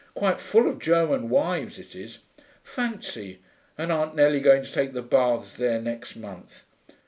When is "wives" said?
1.29-1.77